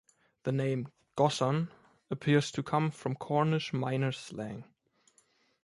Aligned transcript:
The 0.45 0.51
name 0.51 0.87
"gossan" 1.15 1.69
appears 2.09 2.49
to 2.53 2.63
come 2.63 2.89
from 2.89 3.13
Cornish 3.13 3.71
miner's 3.71 4.17
slang. 4.17 4.63